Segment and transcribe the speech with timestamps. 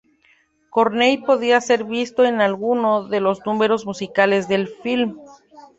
[0.73, 5.19] Carney podía ser visto en alguno de los números musicales del film.